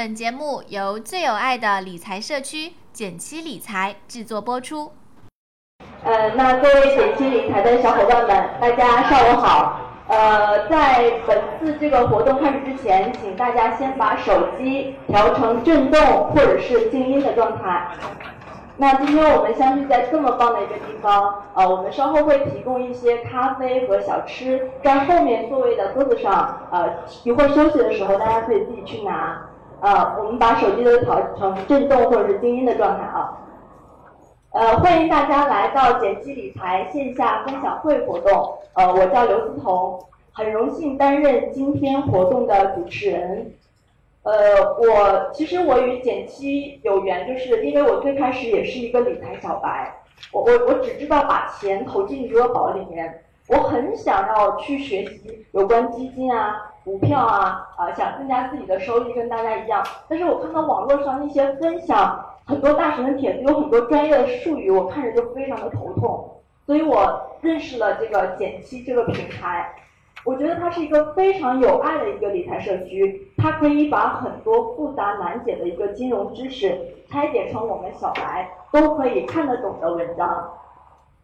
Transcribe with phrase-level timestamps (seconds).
[0.00, 4.90] 本节目由最有爱的理财社区简七理财制作播出。
[6.02, 9.78] 呃，那各位简七理财的小伙伴们，大家上午好。
[10.08, 17.88] 呃，在本次这个活动开始之前，请大家先把手机调成震动或者是静音的状态。
[18.78, 26.88] 那今天我们相聚在这么棒的一个地方，呃，我们稍后会提供一些咖啡和小吃，在后面座位的桌子上，呃，
[27.22, 29.42] 一会儿休息的时候大家可以自己去拿。
[29.80, 33.38] 呃，我们把手机都调成震动或者是静音的状态啊。
[34.52, 38.58] 呃，欢迎大家来到简七理财线下分享会活动。
[38.74, 39.98] 呃，我叫刘思彤，
[40.32, 43.54] 很荣幸担任今天活动的主持人。
[44.22, 44.32] 呃，
[44.78, 49.94] 我其实我与简七有缘，就是因为我最开始也是一个理财小白，
[50.30, 56.69] 我我我只知道把钱投进余额宝里面，我很想要去学习有关基金啊。
[56.90, 59.80] 股票啊，啊，想增加自己的收益，跟大家一样。
[60.08, 66.28] 但是我看到网络上那些分享，很多大神的帖子，有很多专业的术语，我看着就非常的头痛。
[66.66, 69.72] 所以我认识了这个减七这个平台，
[70.24, 76.76] 我觉得它是一个非常有爱的一个理财社区，它可以把很多复杂难解的一个金融知识
[77.08, 80.54] 拆解成我们小白都可以看得懂的文章。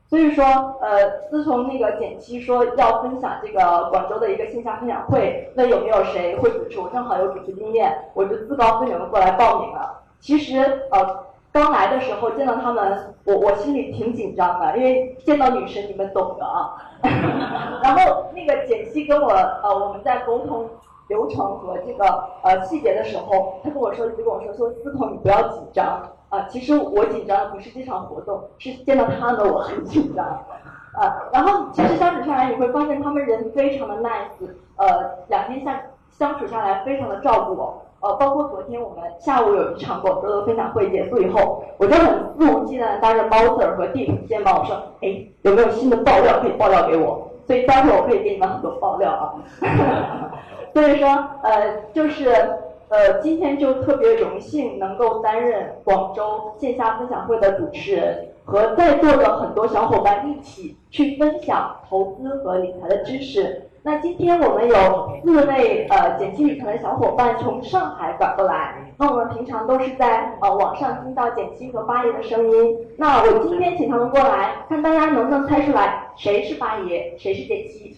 [0.09, 0.45] 所以说，
[0.81, 10.03] 呃，自从那个简七说要分享这个广州的一个线下分享会，那有没有谁会主持，我正好有主持经验，我就自告奋勇的过来报名了。
[10.21, 10.61] 其实，
[10.93, 16.77] 呃，刚来的时候见到他们，我我心里挺紧张的，因为见到女神，你们懂的啊。
[17.83, 20.69] 然后那个简七跟我，呃，我们在沟通
[21.09, 26.01] 流程和这个呃细节的时候，他跟我说，就跟我说说，思彤你不要紧张。
[26.29, 30.25] 啊，其实我紧张的不是这场活动，是见到他们我很紧张。
[30.25, 35.79] 啊，然后其实相处下来你会发现他们人非常的 nice，呃，两天下
[36.11, 37.83] 相处下来非常的照顾我。
[38.01, 42.07] 呃，包括昨天我们下午有一场广州的分享会结束以后，我就很
[42.39, 47.31] 肆无忌惮的搭着包 Sir 和 Deep 肩膀，我说，哎，有没有新的爆料可以爆料给我？
[47.47, 49.35] 所以待会儿我可以给你们很多爆料啊。
[50.73, 51.09] 所以说，
[51.43, 52.35] 呃，就是。
[52.89, 63.63] 呃，今天就特别荣幸能够担任广州线下分享会的主持人，和在座的很多小伙伴一起去分享投资和理财的知识。
[63.83, 77.97] 那今天我们有四位呃减七理财的小伙伴从上海赶过来，那我们平常都是在呃网上听到减七和八爷的声音，那我今天请他们过来，看大家能不能猜出来谁是八爷，谁是减七。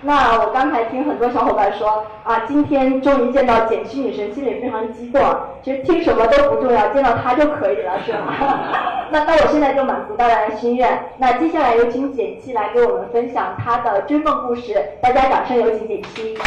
[0.00, 5.20] 那我刚才听很多小伙伴说啊，今天终于见到简七女神，心里非常激动。
[5.62, 8.32] 其实听什么都不重要，见到她就可以了，是吗？
[9.10, 11.10] 那那我现在就满足大家的心愿。
[11.18, 16.38] 那接下来有请简七来给我们分享她的追梦故事，大家掌声有请简七。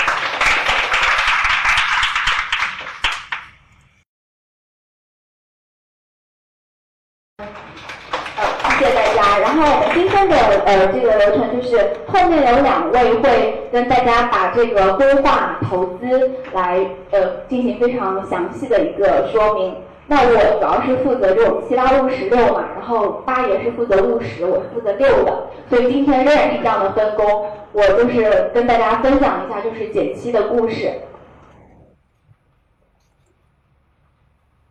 [8.79, 9.37] 谢谢大家。
[9.39, 10.35] 然后今天的
[10.65, 19.75] 呃这个流程就是后面有两位会跟大家把这个规划投资来呃进行非常详细的一个说明。
[20.07, 25.43] 那我主要是负责这种七八务十六嘛，然后八爷是负责务实，我是负责六的。
[25.69, 30.91] 所以今天仍然是这样的分工，我就是跟大家分享一下就是减七的故事。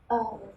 [0.08, 0.49] 嗯。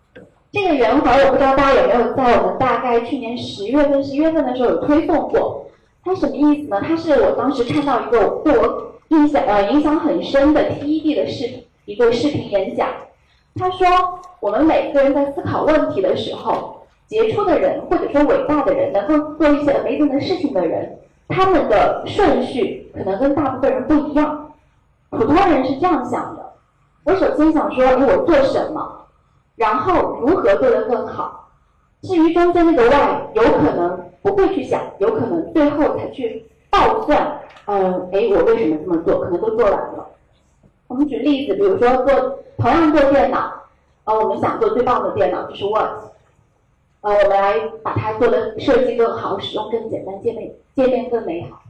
[0.53, 5.65] 这个圆环我不知道大家有没有在我们大概去年十月份、十一月份的时候有推送过。
[6.05, 6.79] 它什么意思呢？
[6.79, 11.49] 它是我当时看到一个对我印象呃影响很深的 TED 的视
[11.85, 12.87] 一个视频演讲。
[13.55, 13.87] 他说，
[14.41, 20.99] 我们每个人在思考问题的时候，杰出的人或者说伟大的人，能够做一些 amazing 的事情的人，
[21.29, 24.53] 他们的顺序可能跟大部分人不一样。
[25.09, 26.53] 普通人是这样想的：
[27.05, 28.99] 我首先想说，我做什么？
[29.55, 31.49] 然后如何做得更好？
[32.01, 37.39] 至于中间那个 why，有可能不会去想，有可能最后才去倒算。
[37.65, 39.21] 嗯，哎，我为什么这么做？
[39.21, 40.09] 可能都做完了。
[40.87, 43.53] 我们举例子，比如说做同样做电脑，
[44.03, 46.11] 呃，我们想做最棒的电脑就是 What，
[47.01, 51.61] 呃，我们来把它做的设计更好，使用更简单，界面界面更美好。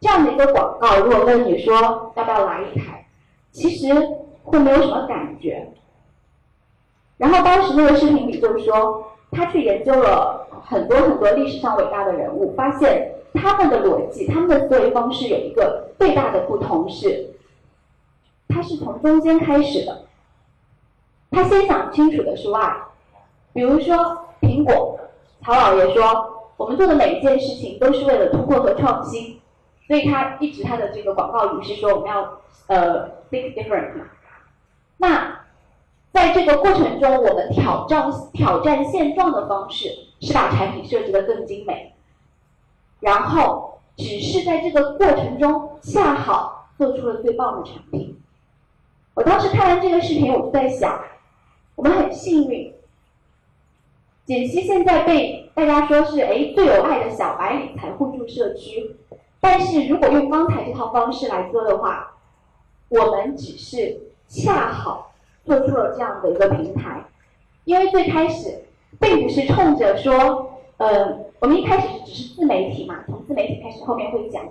[0.00, 1.74] 这样的一个广告，如果问你说
[2.14, 3.06] 要不要来一台，
[3.50, 3.92] 其实
[4.44, 5.70] 会没有什么感觉。
[7.18, 17.30] 然后当时那个视频里就说，他去研究了很多很多历史上伟大的人物，发现他们的逻辑、他们的思维方式有一个最大的不同是，
[18.48, 20.04] 他是从中间开始的，
[21.30, 22.72] 他先想清楚的是 why。
[23.52, 24.98] 比如说苹果，
[25.42, 29.40] 曹老爷说，我们做的每一件事情都是为了突破和创新，
[29.86, 32.38] 所以他一直他的这个广告语是说我们要
[32.68, 34.04] 呃 think different 嘛。
[34.98, 35.40] 那
[36.18, 39.88] 在这个过程中，我们挑战挑战现状的方式
[40.20, 41.94] 是把产品设计的更精美，
[42.98, 48.20] 然后只是在这个过程中恰好做出了最棒的产品。
[49.14, 51.00] 我当时看完这个视频，我就在想，
[51.76, 52.74] 我们很幸运，
[54.24, 58.96] 简溪现在被大家说是哎最有爱的小白理财互助社区，
[59.38, 62.16] 但是如果用刚才这套方式来做的话，
[62.88, 65.07] 我们只是恰好。
[65.48, 67.02] 做出了这样的一个平台，
[67.64, 68.66] 因为最开始
[69.00, 74.42] 并不是冲着说，呃，我们一开始只是自媒体嘛，从自媒体开始，后面会讲，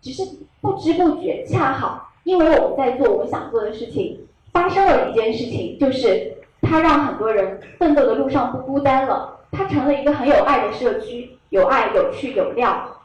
[0.00, 0.24] 只是
[0.62, 12.96] 不知不觉，恰好因为我们在做我们想做的事情，发生了一件事情，就是它让很多人奋斗的路上不孤单了，它成了一个很有爱的社区，有爱、有趣、有料。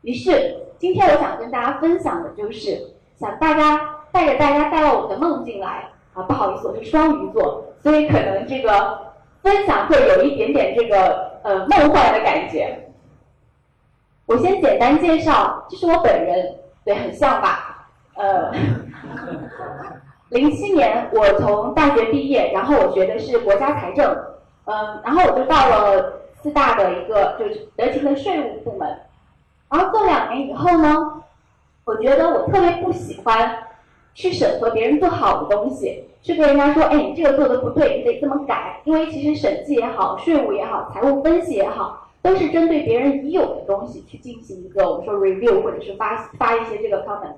[0.00, 5.90] 于是今天我想跟大家分享的就是，想大家带着大家带到我的梦境来。
[6.16, 12.88] 啊，不好意思，我是双鱼座，所以可能这个分享会有一点点这个呃梦幻的感觉。
[14.24, 16.54] 我先简单介绍，这是我本人，
[16.86, 17.86] 对，很像吧？
[18.14, 18.50] 呃，
[20.30, 24.10] 零七年我从大学毕业，然后我学的是国家财政，
[24.64, 28.88] 嗯，然后我就到了四大的一个就是德勤的税务部门，
[29.68, 31.22] 然后做两年以后呢，
[31.84, 33.64] 我觉得我特别不喜欢。
[34.16, 38.80] 去审核别人做好的东西，去跟人家说，哎，你这个做的不对，你得这么改。
[38.84, 47.34] 因为其实审计也好，税务也好，财务分析也好，都是针对别人已有的东西去进行一个我们说 review，或者是发发一些这个 comment。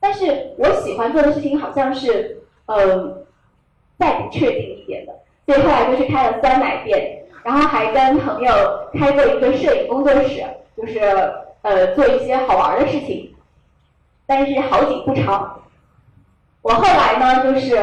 [0.00, 3.24] 但是我喜欢做的事情好像是，嗯，
[3.96, 5.12] 再不确定一点的，
[5.46, 8.52] 所以后来就去开了酸奶店，然后还跟朋友
[8.94, 10.42] 开过一个摄影工作室，
[10.76, 10.98] 就是
[11.62, 13.32] 呃做一些好玩的事情。
[14.26, 15.59] 但是好景不长。
[16.62, 17.74] 我后来呢，就是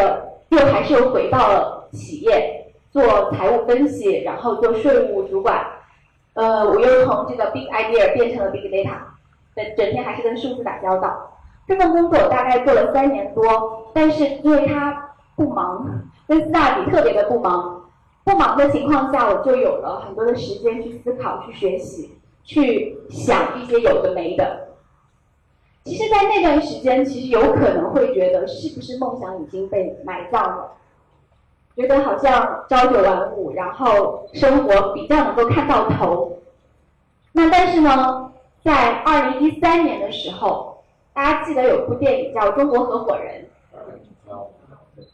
[0.50, 5.66] 又还是又回到了企业做财务分析，然后做税务主管。
[6.34, 8.92] 呃，我又从这个 big idea 变成了 big data，
[9.56, 11.34] 整整天还是跟数字打交道。
[11.68, 17.84] 这份工作我大概做了三年多，但是因为它不忙，跟四大比特别的不忙。
[18.24, 24.67] 不忙的情况下，我就有了很多的时间去思考、去学习、去想一些有的没的。
[25.88, 30.74] 其实，在那段时间，其实有可能会觉得，是不是梦想已经被埋葬了？
[31.78, 36.39] 觉得好像朝九晚五，然后生活比较能够看到头。
[37.31, 43.45] 那但是呢，在二零一三年的时候，大家记得有部电影叫《中国合伙人》，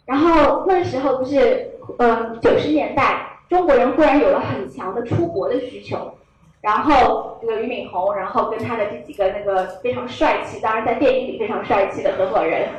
[0.06, 6.16] 然后那时候不是，嗯，九十年代，中国人忽然有了很强的出国的需求。
[6.64, 12.70] 然后这个俞敏洪，然后跟他的这几个那个非常帅气，当然在电影里非常帅气的合伙人，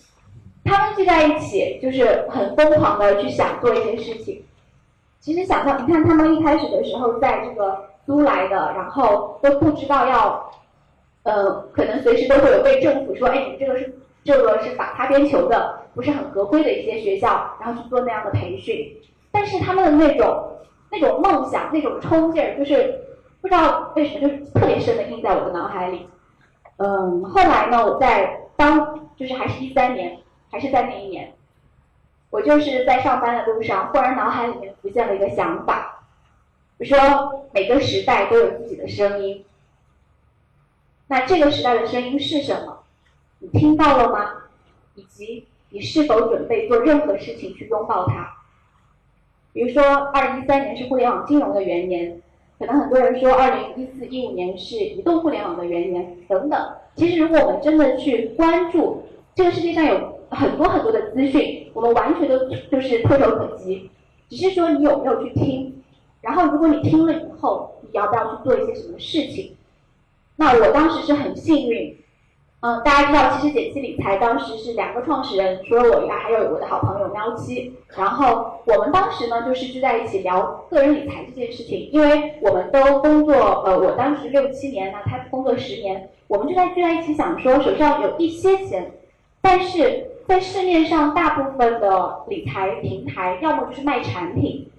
[0.64, 4.42] 他们聚在一起，就是很疯狂的去想做一些事情。
[5.20, 10.50] 其实想到，你看他们一开始的时候，在这个租来的，然后都不知道要，
[11.24, 18.96] 呃，可能随时都会有被政府说，哎，你这个是这个是打擦边球的，不是很合规的一些学校，然后去做那样的培训。
[19.30, 20.42] 但是他们的那种
[20.90, 23.02] 那种梦想，那种冲劲儿，就是。
[23.46, 26.08] 不知道为什么，就是特别深的印在我的脑海里。
[26.78, 30.18] 嗯，后来呢，我在当就是还是一三年，
[30.50, 31.32] 还是在那一年，
[32.30, 36.02] 我就是在上班的路上，忽然脑海里面浮现了一个想法，
[36.78, 39.44] 我说每个时代都有自己的声音。
[41.06, 42.80] 那这个时代的声音是什么？
[43.38, 44.42] 你听到了吗？
[44.96, 48.28] 以及你是否准备做任何事情去拥抱它？
[49.52, 52.20] 比如说，二零一三年是互联网金融的元年。
[52.58, 56.58] 可能很多人说，二零一四一五年是移动互联网的元年等等。
[56.94, 59.02] 其实，如果我们真的去关注
[59.34, 63.90] 这个世界上有很多很多的资讯，我们完全都就是唾手可及。
[64.30, 65.82] 只是说你有没有去听，
[66.22, 69.54] 然后如果你听了以后，你要不要去做一些什么事情？
[70.36, 71.96] 那我当时是很幸运。
[72.60, 77.74] 嗯，大家知道，其实简七理财当时是两个创始人，除了我以外，还有我的好朋友喵七。
[77.96, 88.90] 然后我们当时呢，就是聚在一起聊个人理财这件事情，因为我们都工作，呃，我当时六七年，那他工作十年，我们就在聚在一起想说，手上有一些钱，
[89.42, 94.70] 但是在市面上大部分的理财平台，要么就是卖产品，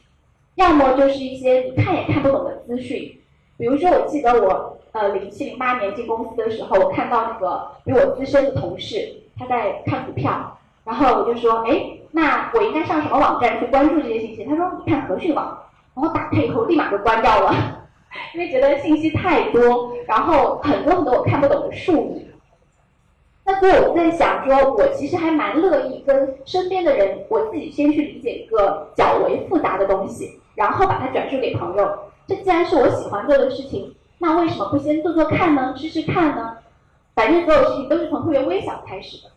[0.55, 3.19] 要么就是一些你看也看不懂的资讯。
[3.57, 14.45] 比如说，我记得我呃零七零八年进公司的时候，我看到那个比我资深的同事他在看股票，然后我就说，哎，那我应该上什么网站去关注这些信息？
[14.45, 15.63] 他说，你看和讯网，
[15.95, 17.53] 然后打开以后立马就关掉了。
[18.33, 22.27] 因为觉得信息太多，然后很多很多我看不懂的术语。
[23.45, 31.89] 那所以我在想，说我其实还蛮乐意跟身边的人，我自己先去理解一个较为复杂的东西，然后把它转述给朋友。
[32.27, 35.73] 这既然是我喜欢做的事情，那为什么不先做做看呢？
[35.77, 36.57] 试试看呢？
[37.15, 39.31] 反正所有事情都是从特别微小开始的。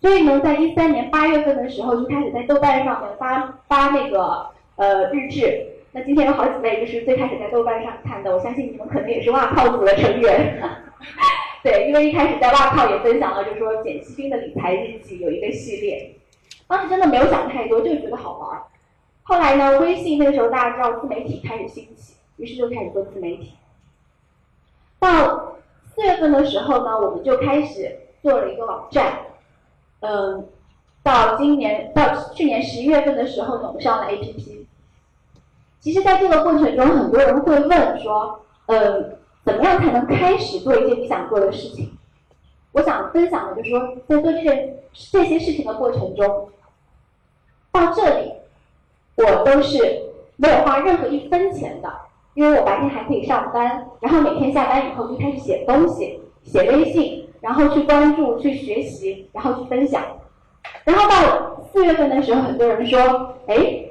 [0.00, 5.66] 所以呢，在一三年八月份的时候，就开始在豆瓣上面发发那个呃日志。
[5.90, 10.62] 那今天有好几位就是最开始在豆瓣上看的，我相信你们可能也是袜靠组的成员。
[11.64, 16.14] 对，因为一开始在袜靠也分享了，就是说简西兵的理财日记有一个系列，
[16.68, 18.60] 当时真的没有想太多，就是觉得好玩。
[19.22, 23.52] 后来呢，微信那个时候大家知道自媒体开始兴起，于是就开始做自媒体。
[24.98, 25.58] 到
[25.94, 29.18] 四月份的时候呢，我们就开始做了一个网站，
[30.00, 30.48] 嗯，
[31.02, 34.64] 到今年到去年十一月份的时候，我们上了 APP。
[35.80, 39.14] 其实，在这个过程中，很多人会问说，嗯。
[39.44, 41.96] 怎么样才能开始做一件你想做的事情？
[42.72, 46.50] 我想分享的就是说，在做这件这些事情的过程中，
[47.72, 48.34] 到这里
[49.16, 50.02] 我都是
[50.36, 51.90] 没有花任何一分钱的，
[52.38, 60.00] 因为我白天还可以上班，然后每天下班以后就开始写东西，写微信，然后去关注、去学习，然后去分享。
[60.84, 63.86] 然后到四月份的时候，很多人说：“哎，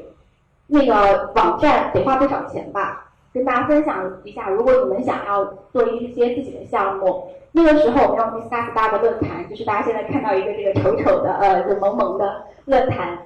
[0.68, 13.18] 那个网站得花不少钱吧？”跟大家分享一下，如果你们想要做一些自己的项目，那个时候我们用 Discuss 八个论坛，就是大家现在看到一个这个丑丑的呃，就萌萌的论坛。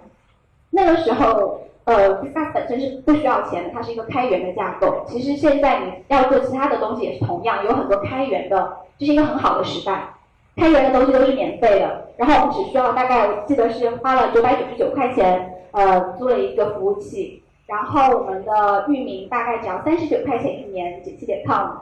[0.72, 1.62] 那个时候，
[1.94, 5.04] 呃，Discuss 本身是不需要钱的，它是一个开源的架构。
[5.06, 10.14] 其实现在你要做其他的东西也是同样，有很多开源的，这是一个很好的时代。
[10.56, 17.44] 开源的东西都是免费的，然后我们只需要大概我记得是花了九百九十九块钱，呃，租了一个服务器。
[17.68, 21.78] 然后我们的域名大概只要三十九块钱一年，简七点 com。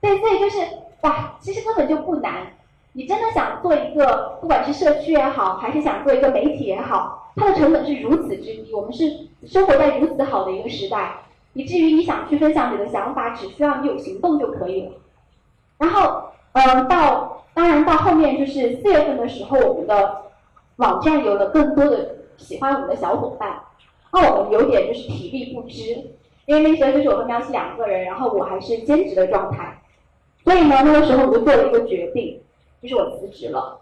[0.00, 0.58] 对，所以就是
[1.02, 2.46] 哇，其实根本就不难。
[2.92, 8.70] 你真的想做一个，不管是社区也好，还是想做一个媒体也好，它的成本是如此之低。
[8.72, 11.20] 我们是生活在如此好的一个时代，
[11.52, 14.92] 以至于你想去分享你的想法，只需要你有行动就可以了。
[15.78, 20.22] 然后，嗯，到当然到后面就是四月份的时候，我们的
[20.76, 23.60] 网站有了更多的喜欢我们的小伙伴。
[24.10, 25.82] 那我们有点就是体力不支，
[26.46, 29.82] 因为那时候就是我和喵西两个人，然后我还是兼职的状态，
[30.42, 32.40] 所以呢，那个时候我就做了一个决定，
[32.82, 33.80] 就是我辞职了。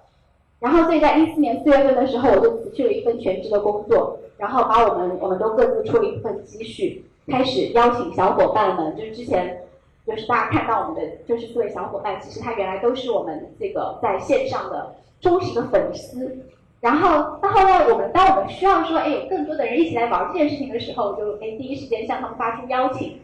[0.58, 9.62] 然后所以在一四年四月份的时候，我就辞去了一份全职的工作，然后把我们我们都各自出了一份积蓄，开始邀请小伙伴们，就是之前
[10.06, 16.46] 就是大家看到我们的就是四位小伙伴，其实他原来都是我们这个在线上的忠实的粉丝。
[16.80, 23.20] 然后到后来，我们当我们需要说，哎，有更多的人一起来玩这件事情的时候，就哎第一时间向他们发出邀请。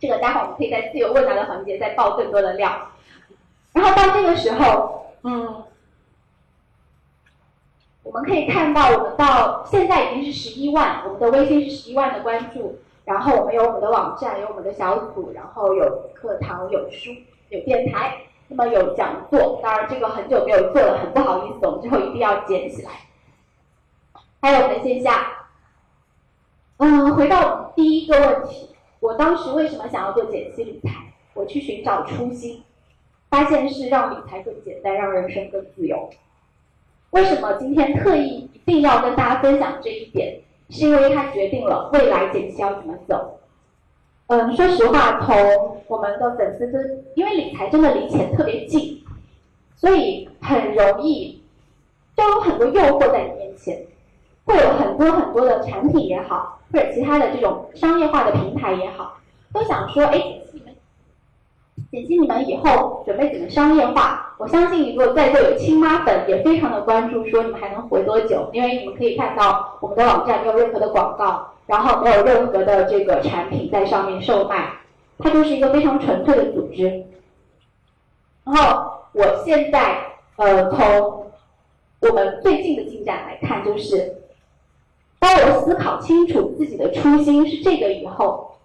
[0.00, 2.88] 这个待会我们可以在自由问答的环节再爆更多的料。
[3.72, 4.95] 然后到这个时候，
[5.28, 5.64] 嗯，
[8.04, 12.78] 我们可以看到，我们到现在已经是十一万，我们的微信是十一万的关注。
[13.04, 17.10] 然后我们有我们的网站，有我们的小组，然后有课堂，有书，
[17.48, 18.18] 有电台。
[18.46, 22.92] 那么有讲座，当然这个很久没有做了，很不好意思，我们之后一定要捡起来。
[24.40, 25.48] 还有我们的线下，
[26.76, 31.12] 嗯，回到第一个问题，我当时为什么想要做减息理财？
[31.34, 32.62] 我去寻找初心，
[33.30, 36.10] 发现是让理财更简单，让人生更自由。
[37.10, 40.40] 为什么今天特意一定要跟大家分享这一点？
[40.68, 43.38] 是因为它决定了未来减息要怎么走。
[44.26, 49.00] 嗯，说实话，从我们的粉丝，因为理财真的离钱特别近，
[49.76, 51.40] 所以很容易
[52.16, 53.86] 就有很多诱惑在你面前，
[54.44, 59.18] 会有很多很多的产品也好，或者其他的这种商业化的平台也好，
[59.52, 60.20] 都想说，哎，
[61.90, 64.34] 点击你们以后准备怎么商业化？
[64.38, 68.50] 我相信，如果在座有亲妈粉，也非常的关注，说你们还能活多久？
[68.52, 71.52] 因为你们可以看到我们的网站没有任何的广告。
[71.66, 74.70] 然后没有任何的这个产品在上面售卖，
[75.18, 77.04] 它就是一个非常纯粹的组织。
[78.44, 79.98] 然后我现在
[80.36, 81.26] 呃从
[82.02, 84.14] 我们最近的进展来看，就是
[85.18, 88.58] 当我思考清楚自己的初心是这个以后，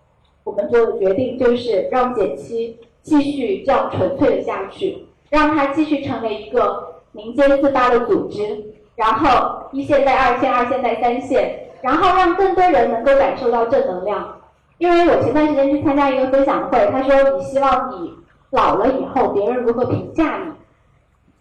[0.44, 11.67] 我们做的决定就是让减七继续这样纯粹的下去，让它继续成为一个民间自发的组织，然后一线在二线，二线在三线。
[11.81, 14.39] 然后让更多人能够感受到正能量，
[14.77, 18.13] 因为我前段时间去参加一个分享会，他说你希望你
[18.51, 20.51] 老了以后别人如何评价你？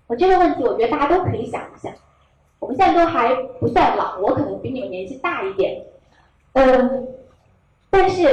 [0.06, 1.92] 我这个问题我觉得大家都可以想一想。
[2.58, 5.82] 我们现在都还不算老，我可能比你们年纪大一点，
[6.54, 7.08] 嗯，
[7.90, 8.24] 但是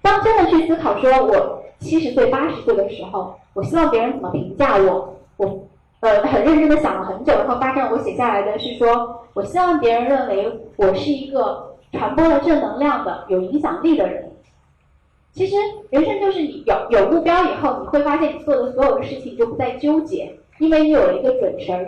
[0.00, 5.14] 当真的去思考说我七十岁、八十岁的时候，我希望别人怎么评价我？
[5.36, 5.64] 我
[6.00, 14.30] 呃很认真的想了很久，然后发现我写下来的是说，我希望别人认为我是一个传播了正能量的、有影响力的人。
[15.32, 15.56] 其实
[15.90, 21.86] 人生就是你有有目标以后，你会发现你做的所有的事情就不再纠结，因为你有了一个准绳。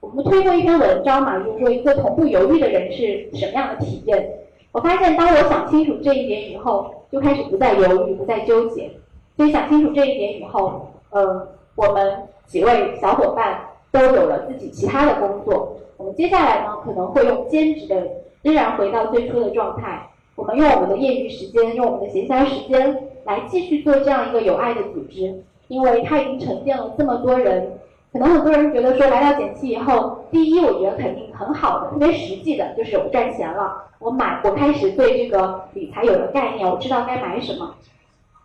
[0.00, 4.30] 我们推过一篇文章嘛，就是说一个从不犹豫的人是什么样的体验。
[4.70, 8.90] 我发现当我想清楚这一点以后，就开始不再犹豫，不再纠结。
[9.36, 13.60] 所以想清楚这一点以后，呃，我们几位小伙伴
[13.90, 15.76] 都有了自己其他的工作。
[15.96, 18.02] 我们接下来呢，可能会用兼职的，
[18.42, 20.10] 仍然回到最初的状态。
[20.36, 27.78] 我们用我们的业余时间，用我们的闲暇时间来继续做这样一个有爱的组织，因为它已经沉淀了这么多人。
[28.12, 37.74] 可能很多人觉得说来到简七以后，第一，我觉得肯定很好的，特别实际的，就是我赚钱了，我买，我开始对这个理财有了概念，我知道该买什么。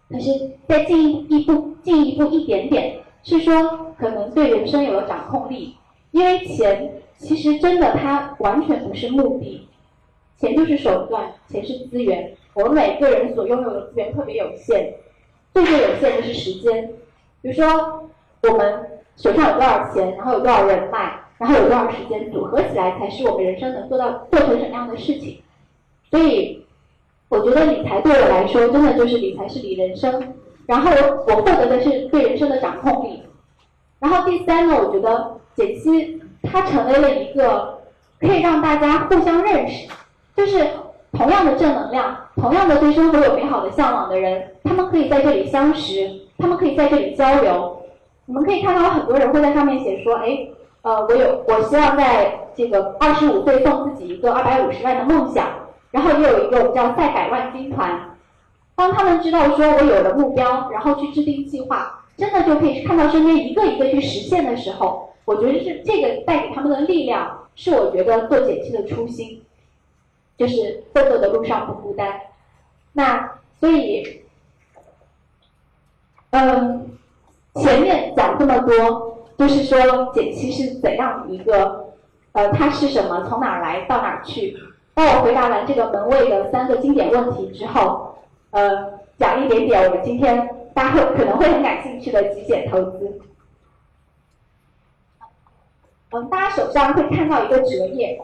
[0.09, 5.75] 可是再进一步，进一步一点点，是说可能对人生有了掌控力，
[6.11, 9.67] 因为钱其实真的它完全不是目的，
[10.37, 14.93] 钱就是手段，钱是资源，我们每个人所拥有的资源特别有限，
[15.53, 16.91] 最最有限的是时间，
[17.41, 18.09] 比如说
[18.43, 18.85] 我们。
[19.21, 25.41] 手上有多少钱，然后有多少人脉，然后有多少时间，组合起来才是我们人生能做到做成什么样的事情。
[26.09, 26.65] 所以，
[27.29, 30.33] 我觉得理财对我来说，真的就是理财是理人生。
[30.65, 30.91] 然后
[31.27, 33.23] 我获得的是对人生的掌控力。
[33.99, 37.79] 然后第三呢，我觉得简析它成为了一个
[38.19, 39.87] 可以让大家互相认识，
[40.35, 40.67] 就是
[41.11, 47.81] 同样的正能量，同样的对生活有美好的向往的人，他们可以在这里相识，他们可以在这里交流。
[48.27, 50.47] 我们可以看到很多人会在上面写说，哎，
[50.83, 55.47] 呃，我有，我希望在这个二十五岁送自己一个二百五十万的梦想，
[55.91, 58.17] 然后也有一个我们叫赛百万军团。
[58.75, 69.41] 当他们知道说我有了目标，然后去制定计划，真的就可以看到身边一个一个去实现的时候，我觉得是这个带给他们的力量，是我觉得做减七的初心，
[70.37, 72.21] 就是奋斗的路上不孤单。
[72.93, 74.23] 那所以，
[76.31, 76.85] 嗯。
[77.55, 81.93] 前面讲这么多，就是说减七是怎样一个，
[82.31, 84.55] 呃，它是什么，从哪儿来到哪儿去。
[84.99, 88.17] 当我回答完这个门卫的三个经典问题之后，
[88.51, 93.21] 呃，讲一点点我们今天大家会可能会很感兴趣的极简投资。
[96.11, 98.19] 嗯，大家手上会看到一个折页。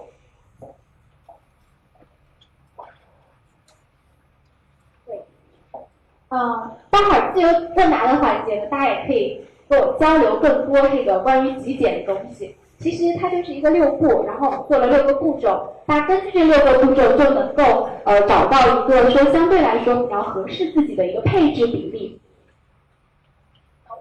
[6.28, 12.58] 嗯，待会儿自由问答的环节呢，大家也可以跟我交流更多这个关于极简的东西。
[12.78, 22.20] 其实它就是一个六步，然后做了六个步骤，大家根据这六个步骤就能够呃找到一个说相对来说比较合适自己的一个配置比例。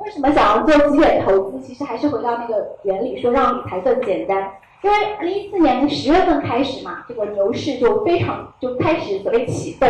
[0.00, 1.60] 为什么想要做极简投资？
[1.60, 4.52] 其实还是回到那个原理，说让理财更简单。
[4.82, 9.88] 因为二零一四年的十月份开始嘛，这个牛市就非常就开始所谓启动。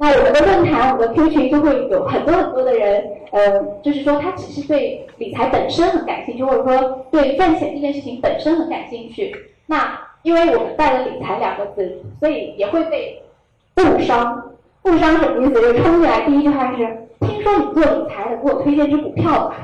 [0.00, 9.36] 那我们的论坛，我们的 Q 群就会有很多很多的人，呃，就是说他只是对理财本身很感兴趣，或者说对赚钱这件事情本身很感兴趣。
[9.66, 13.22] 那因为我们带了理财两个字，所以也会被
[13.76, 14.42] 误伤。
[14.84, 15.60] 误伤什么意思？
[15.60, 16.78] 就冲进来第一句话是：
[17.20, 19.56] 听说你做理财的，给我推荐只股票吧。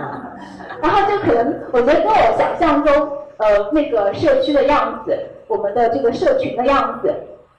[0.80, 2.94] 然后就可能我觉得跟我想象中，
[3.36, 7.14] 呃，那个社区的样子，我们的这个社群的样子，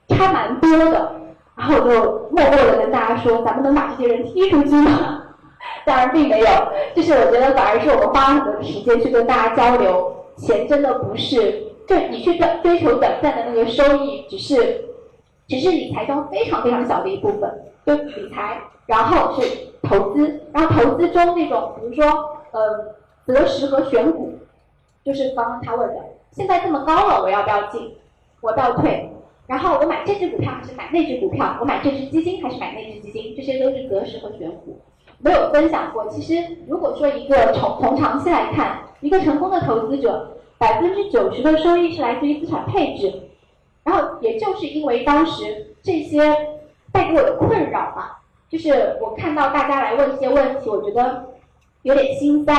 [0.10, 1.12] 差蛮多的。
[1.56, 5.24] 然后我就默默的跟大家说：“咱们能把这些人踢出去吗？”
[5.86, 6.48] 当然并没有，
[6.96, 10.26] 就是我觉得反而是我们花了很多的时间去跟大家交流。
[10.36, 14.86] 钱真的不是，就你去追追求短暂的那个收益，只是，
[15.48, 17.66] 只是理财中非常非常小的一部分。
[17.86, 19.48] 就理财，然后是
[19.84, 22.96] 投资，然后投资中那种，比如说呃
[23.28, 24.40] 择时和选股，
[25.06, 25.96] 就是刚刚他问的，
[26.32, 27.96] 现在这么高了，我要不要进？
[28.42, 29.13] 我倒退？
[29.46, 31.58] 然后我买这只股票还是买那只股票？
[31.60, 33.36] 我买这只基金还是买那只基金？
[33.36, 34.80] 这些都是择时和选股。
[35.20, 36.08] 没有分享过。
[36.08, 43.30] 其实如果说一个从从长期来看，一个成功的投资者，百分之九十的收益是来自于资产配置。
[43.84, 46.20] 然后也就是因为当时这些
[46.94, 51.26] 带给我的困扰吧，就是我看到大家来问一些问题，我觉得
[51.82, 52.54] 有点心塞。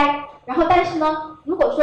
[0.45, 1.83] 然后但是呢，如果说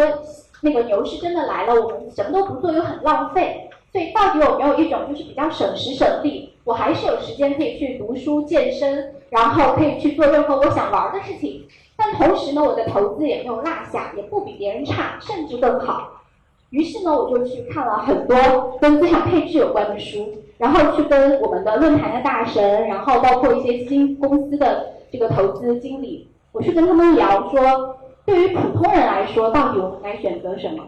[0.62, 3.68] 那个牛市真的来了，我们什么都不做又很浪费。
[3.92, 11.66] 所以到底有没有一种就是比较省时省力，我还是有时间可以去读书、健身，然后可以去做任何我想玩的事情。
[11.98, 16.22] 但同时呢，我的投资也没有落下，也不比别人差，甚至更好。
[16.70, 30.88] 于是呢，我就去看了很多跟资产配置有关的书，然后去跟我们的论坛的大神，然后包括一些基金公司的这个投资经理，我去跟他们聊说，对于普通人来说，到底我们该选择什么？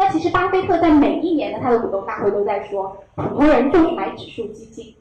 [0.00, 4.94] 那其实巴菲特在每一年的他的股东大会都在说，普通人就是买指数基金。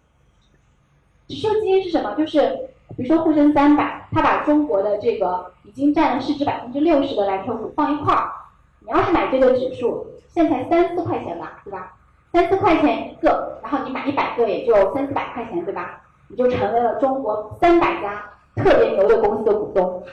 [1.28, 2.16] 指数基金是什么？
[2.16, 8.32] 就是比如说沪深三百，他把中国的这个已经占了市值百分之六十的蓝筹股放一块儿，
[8.80, 11.94] 你要是买这个指数，现在才三四块钱吧，对吧？
[12.34, 16.02] 三四块钱一个，然后你买一百个也就三四百块钱，对吧？
[16.28, 20.04] 你就成为了中国三百家特别牛的公司的股东。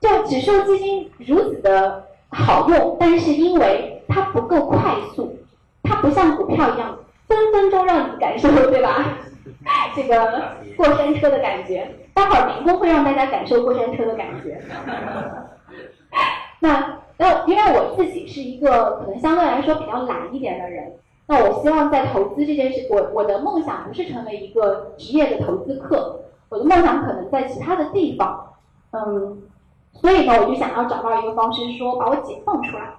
[0.00, 2.04] 就指数基金如此的。
[2.30, 5.38] 好用，但是因为它不够快速，
[5.82, 9.18] 它不像股票一样分分钟让你感受，对吧？
[9.94, 14.60] 这个过山车的感觉，待会儿明工会让大家感受过山车的感觉。
[16.60, 20.94] 那那因为我自己是一个可能相对来说比较懒一点的人，
[21.26, 28.52] 那我希望在投资这件事，我我的梦想不是成为一个职业的投资客，我的梦想可能在其他的地方，
[28.92, 29.42] 嗯。
[30.00, 32.94] 所以呢，我就想要找到一个方式，说把我解放出来。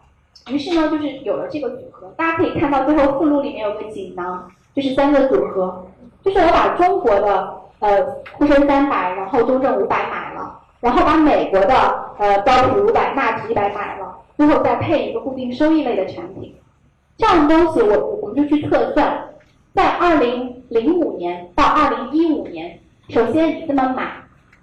[0.49, 2.07] 于是呢，就是有了这个组合。
[2.15, 5.85] 大家可以看到最后附录里面有个锦囊，就是三个组合。
[6.23, 8.01] 就是我把中国的呃
[8.33, 11.75] 沪深三百，然后中证五百买了，然后把美国的
[12.17, 16.55] 呃标普五百、纳指一百买了，最后再配一个固定收益类的产品。
[17.17, 19.29] 这样的东西，我我们就去测算，
[19.73, 22.79] 在二零零五年到二零一五年，
[23.09, 24.11] 首先你这么买，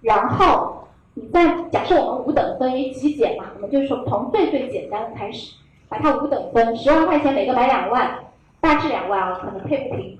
[0.00, 0.73] 然后。
[1.16, 5.54] 你在假设我们五等分极简嘛，我们就是从最最简单的开始，
[5.88, 8.18] 把它五等分，十万块钱每个买两万，
[8.60, 10.18] 大致两万啊，可能配不平。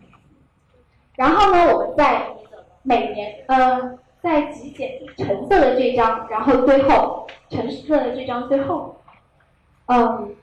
[1.17, 2.29] 然后呢，我们在
[2.83, 8.97] 每年呃，在极简橙色的这张，然后最后橙色的这张最后，
[9.87, 10.37] 嗯，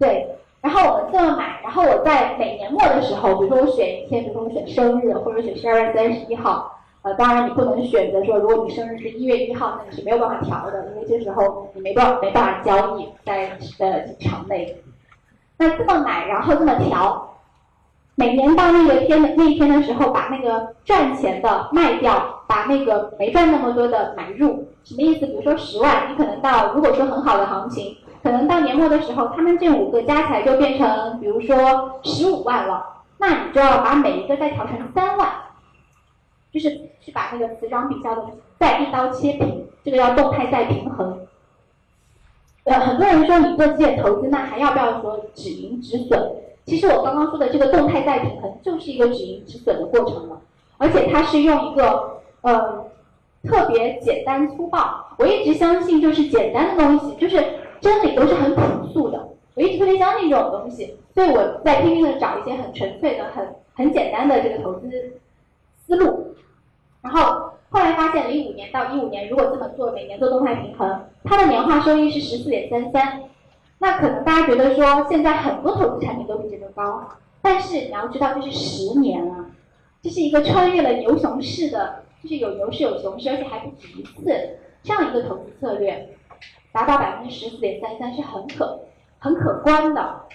[0.00, 6.80] 对，然后我们这么买，然后我在每年末的时候，比如说我选一天，比如说我选生日，或者选十二月三十一号。
[7.02, 14.82] 呃，当然你不能选择说，如果你生日是一月一号，那你是没有办法调的，因为这时候你没办没办法交易在呃场内。
[15.58, 17.38] 那这么买，然后这么调，
[18.14, 25.26] 每年到那个天的那一天的时候，把那个赚钱的卖掉，把那个没赚那么多的买入，什么意思？
[25.26, 32.84] 比如说十万，你可能到如果说很好的行情，可能到年末的时候，他们这五个加起来就变成，比如说十五万了，
[33.18, 35.28] 那你就要把每一个再调成三万。
[36.52, 38.26] 就是去把那个磁场比较的
[38.58, 41.26] 再一刀切平，这个要动态再平衡。
[42.64, 46.32] 呃，很多人说你做基建投资，那还要不要说止盈止损？
[46.64, 50.40] 其实我刚刚说的这个动态再平衡，就是一个止盈止损的过程了。
[50.78, 52.84] 而且它是用一个呃
[53.42, 55.16] 特别简单粗暴。
[55.18, 57.44] 我一直相信，就是简单的东西，就是
[57.80, 59.28] 真理都是很朴素的。
[59.54, 64.88] 我一直特别相信这种东西，所以我在拼命的找一些很纯粹的、很很简单的这个投资
[65.86, 66.34] 思路。
[67.00, 73.24] 然后后来发现，零五年到一五年，如果这么做，每年做动态平衡，它的年化收益是十四点三三。
[73.78, 77.08] 那可能大家觉得说，现在很多投资产品都比这个高，
[77.40, 79.46] 但是你要知道，这是十年啊，
[80.00, 86.10] 这是一个穿越了牛熊市的，就是有牛市有熊市，而且还不止一次这样一个投资策略，
[86.70, 88.82] 达到百分之十四点三三是很可
[89.18, 90.26] 很可观的。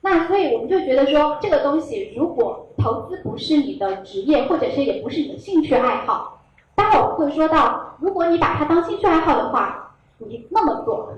[0.00, 6.40] 那所以我们就觉得说，这个东西如果投资不是你的职业，或者是也不是你的兴趣爱好，
[6.74, 11.08] 待会儿我会说到，如果你把它当兴趣爱好的话，你那么做；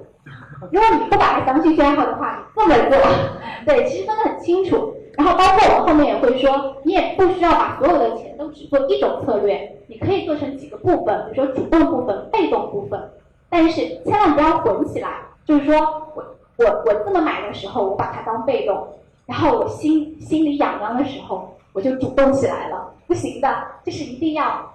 [0.70, 2.98] 如果你不把它当兴趣爱好的话，你这么做。
[3.64, 4.94] 对，其实分得很清楚。
[5.16, 13.10] 然后包括我后面也会说，你也不需要把所有的钱都只做一种策略，你可以做成几个部分，比如说主动部分、被动部分，
[13.48, 15.76] 但是千万不要混起来，就是说
[16.14, 16.24] 我。
[16.56, 18.86] 我我这么买的时候，我把它当被动，
[19.26, 22.92] 然后我心心里痒痒的时候，我就主动起来了。
[23.06, 23.48] 不行的，
[23.84, 24.74] 这是一定要，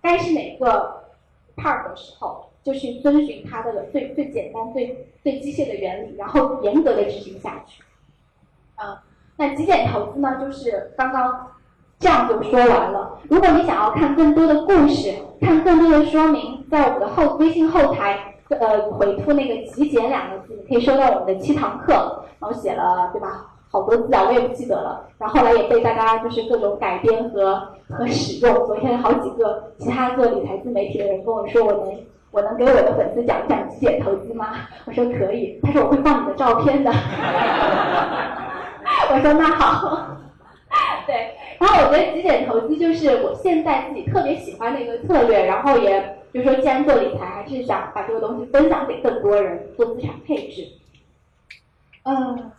[0.00, 1.04] 该是哪个
[1.56, 7.82] part 的时候，就去遵循它的最最简单、最最机械的原理，然后严格的执行下去。
[8.76, 8.96] 嗯，
[9.36, 11.52] 那极简投资呢，就是刚刚
[11.98, 13.18] 这样就说完了。
[13.28, 18.28] 如果你想要看更多的故事，看更多的说明，在我们的后微信后台。
[18.48, 23.51] 呃，回复那个“极简”两个字，可以收到我们的七堂课，然后写了对吧？
[23.72, 25.08] 好多字啊，我也不记得了。
[25.18, 28.54] 然后后来也被大家就是各种改编和和使用。
[28.66, 31.98] 昨天好几个其他做理财自媒体的人跟我说，我能
[32.30, 34.68] 我能给我的粉丝讲讲极简投资吗？
[34.84, 35.58] 我说可以。
[35.62, 36.92] 他说我会放你的照片的。
[39.10, 40.06] 我说那好。
[41.06, 46.18] 对，然后我觉得极简投资就是我现在自己特别喜欢的一个策略，然后也。
[46.32, 50.66] 就是说，既然做理财，还是想把这个东西分享给更多人做资产配置。
[52.04, 52.50] 嗯，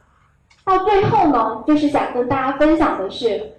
[0.94, 3.54] 最后呢，就是想跟大家分享的是，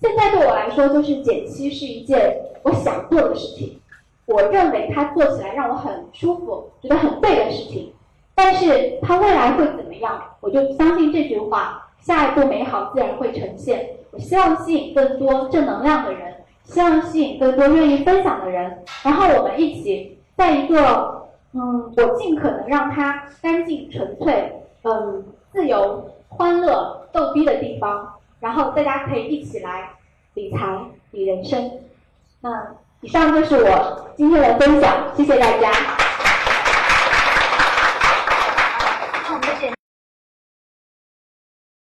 [0.00, 3.78] 现在对我来说，就是减七是一件我想做的事情，
[4.24, 7.92] 我认为它做起来让我很舒服，觉得很对的事情。
[8.34, 13.86] 但是它未来会怎么样，我就相信这句话：下一步美好自然会呈现。
[14.10, 16.34] 我希望吸引更多正能量的人，
[16.64, 24.50] 希望吸引更多愿意分享的人，然后我们一起在一个嗯，我尽可能让它干净纯粹、
[24.84, 28.14] 嗯，自由、欢乐、逗逼的地方。
[28.40, 29.90] 然后大家可以一起来
[30.34, 30.78] 理财、
[31.10, 31.80] 理人生。
[32.40, 36.07] 那以上就是我今天的分享，谢谢大家。